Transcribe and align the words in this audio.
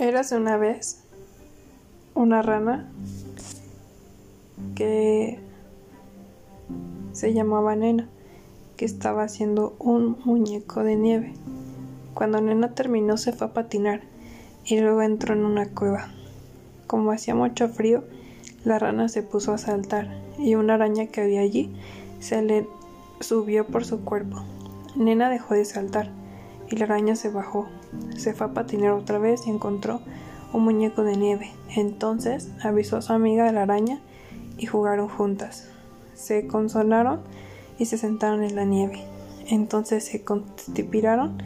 Érase 0.00 0.36
una 0.36 0.56
vez 0.56 1.02
una 2.14 2.40
rana 2.40 2.88
que 4.76 5.40
se 7.10 7.34
llamaba 7.34 7.74
Nena, 7.74 8.06
que 8.76 8.84
estaba 8.84 9.24
haciendo 9.24 9.74
un 9.80 10.16
muñeco 10.24 10.84
de 10.84 10.94
nieve. 10.94 11.34
Cuando 12.14 12.40
Nena 12.40 12.76
terminó 12.76 13.16
se 13.16 13.32
fue 13.32 13.48
a 13.48 13.52
patinar 13.52 14.02
y 14.64 14.78
luego 14.78 15.02
entró 15.02 15.34
en 15.34 15.44
una 15.44 15.68
cueva. 15.68 16.12
Como 16.86 17.10
hacía 17.10 17.34
mucho 17.34 17.68
frío, 17.68 18.04
la 18.64 18.78
rana 18.78 19.08
se 19.08 19.24
puso 19.24 19.52
a 19.52 19.58
saltar 19.58 20.16
y 20.38 20.54
una 20.54 20.74
araña 20.74 21.06
que 21.06 21.22
había 21.22 21.40
allí 21.40 21.74
se 22.20 22.40
le 22.42 22.68
subió 23.18 23.66
por 23.66 23.84
su 23.84 24.04
cuerpo. 24.04 24.44
Nena 24.94 25.28
dejó 25.28 25.54
de 25.54 25.64
saltar 25.64 26.12
y 26.70 26.76
la 26.76 26.84
araña 26.84 27.16
se 27.16 27.30
bajó. 27.30 27.68
Se 28.16 28.34
fue 28.34 28.48
a 28.48 28.54
patinar 28.54 28.92
otra 28.92 29.18
vez 29.18 29.46
y 29.46 29.50
encontró 29.50 30.00
un 30.52 30.64
muñeco 30.64 31.02
de 31.02 31.16
nieve. 31.16 31.50
Entonces 31.74 32.50
avisó 32.62 32.96
a 32.96 33.02
su 33.02 33.12
amiga 33.12 33.50
la 33.52 33.62
araña 33.62 34.00
y 34.56 34.66
jugaron 34.66 35.08
juntas. 35.08 35.68
Se 36.14 36.46
consolaron 36.46 37.20
y 37.78 37.86
se 37.86 37.98
sentaron 37.98 38.42
en 38.42 38.56
la 38.56 38.64
nieve. 38.64 39.04
Entonces 39.46 40.04
se 40.04 40.22
conspiraron 40.22 41.42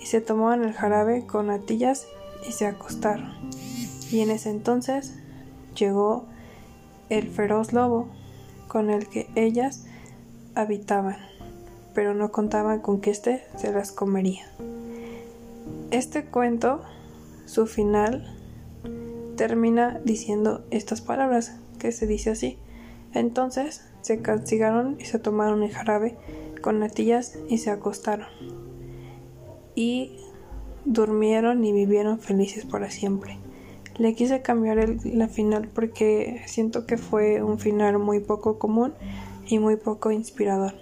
y 0.00 0.06
se 0.06 0.20
tomaban 0.20 0.64
el 0.64 0.72
jarabe 0.72 1.26
con 1.26 1.50
atillas 1.50 2.06
y 2.48 2.52
se 2.52 2.66
acostaron. 2.66 3.32
Y 4.10 4.20
en 4.20 4.30
ese 4.30 4.50
entonces 4.50 5.14
llegó 5.76 6.26
el 7.08 7.28
feroz 7.28 7.72
lobo 7.72 8.08
con 8.68 8.90
el 8.90 9.08
que 9.08 9.28
ellas 9.34 9.84
habitaban 10.54 11.16
pero 11.96 12.12
no 12.12 12.30
contaban 12.30 12.80
con 12.80 13.00
que 13.00 13.10
éste 13.10 13.42
se 13.56 13.72
las 13.72 13.90
comería. 13.90 14.44
Este 15.90 16.26
cuento, 16.26 16.82
su 17.46 17.66
final, 17.66 18.36
termina 19.36 19.98
diciendo 20.04 20.62
estas 20.70 21.00
palabras, 21.00 21.56
que 21.78 21.92
se 21.92 22.06
dice 22.06 22.30
así. 22.30 22.58
Entonces 23.14 23.82
se 24.02 24.20
castigaron 24.20 24.98
y 25.00 25.06
se 25.06 25.18
tomaron 25.18 25.62
el 25.62 25.72
jarabe 25.72 26.18
con 26.60 26.80
natillas 26.80 27.38
y 27.48 27.58
se 27.58 27.70
acostaron. 27.70 28.26
Y 29.74 30.18
durmieron 30.84 31.64
y 31.64 31.72
vivieron 31.72 32.20
felices 32.20 32.66
para 32.66 32.90
siempre. 32.90 33.38
Le 33.96 34.14
quise 34.14 34.42
cambiar 34.42 34.86
la 35.02 35.28
final 35.28 35.68
porque 35.74 36.42
siento 36.44 36.84
que 36.84 36.98
fue 36.98 37.42
un 37.42 37.58
final 37.58 37.98
muy 37.98 38.20
poco 38.20 38.58
común 38.58 38.92
y 39.46 39.58
muy 39.58 39.76
poco 39.76 40.10
inspirador. 40.10 40.74